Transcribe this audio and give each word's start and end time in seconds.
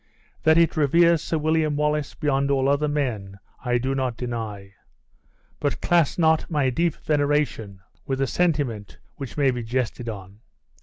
That 0.41 0.57
it 0.57 0.75
reveres 0.75 1.21
Sir 1.21 1.37
William 1.37 1.75
Wallace 1.75 2.15
beyond 2.15 2.49
all 2.49 2.67
other 2.67 2.87
men, 2.87 3.37
I 3.63 3.77
do 3.77 3.93
not 3.93 4.17
deny. 4.17 4.73
But 5.59 5.79
class 5.79 6.17
not 6.17 6.49
my 6.49 6.71
deep 6.71 6.95
veneration 6.95 7.81
with 8.07 8.19
a 8.19 8.25
sentiment 8.25 8.97
which 9.17 9.37
may 9.37 9.51
be 9.51 9.61
jested 9.61 10.09
on! 10.09 10.39